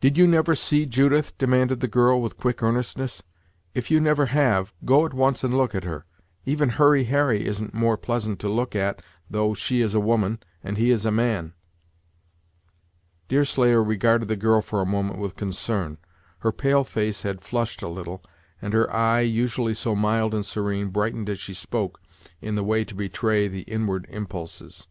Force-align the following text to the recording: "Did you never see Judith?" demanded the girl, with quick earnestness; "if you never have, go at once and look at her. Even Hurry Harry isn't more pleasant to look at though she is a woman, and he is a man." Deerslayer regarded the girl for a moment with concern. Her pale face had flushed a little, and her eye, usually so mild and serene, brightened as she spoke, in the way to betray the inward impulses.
"Did 0.00 0.16
you 0.16 0.26
never 0.26 0.54
see 0.54 0.86
Judith?" 0.86 1.36
demanded 1.36 1.80
the 1.80 1.86
girl, 1.86 2.22
with 2.22 2.38
quick 2.38 2.62
earnestness; 2.62 3.22
"if 3.74 3.90
you 3.90 4.00
never 4.00 4.24
have, 4.24 4.72
go 4.86 5.04
at 5.04 5.12
once 5.12 5.44
and 5.44 5.54
look 5.54 5.74
at 5.74 5.84
her. 5.84 6.06
Even 6.46 6.70
Hurry 6.70 7.04
Harry 7.04 7.44
isn't 7.44 7.74
more 7.74 7.98
pleasant 7.98 8.38
to 8.38 8.48
look 8.48 8.74
at 8.74 9.02
though 9.28 9.52
she 9.52 9.82
is 9.82 9.94
a 9.94 10.00
woman, 10.00 10.38
and 10.64 10.78
he 10.78 10.90
is 10.90 11.04
a 11.04 11.10
man." 11.10 11.52
Deerslayer 13.28 13.82
regarded 13.84 14.28
the 14.28 14.34
girl 14.36 14.62
for 14.62 14.80
a 14.80 14.86
moment 14.86 15.18
with 15.18 15.36
concern. 15.36 15.98
Her 16.38 16.52
pale 16.52 16.82
face 16.82 17.20
had 17.20 17.42
flushed 17.42 17.82
a 17.82 17.86
little, 17.88 18.22
and 18.62 18.72
her 18.72 18.90
eye, 18.90 19.20
usually 19.20 19.74
so 19.74 19.94
mild 19.94 20.32
and 20.32 20.46
serene, 20.46 20.88
brightened 20.88 21.28
as 21.28 21.38
she 21.38 21.52
spoke, 21.52 22.00
in 22.40 22.54
the 22.54 22.64
way 22.64 22.82
to 22.82 22.94
betray 22.94 23.46
the 23.46 23.64
inward 23.64 24.06
impulses. 24.08 24.88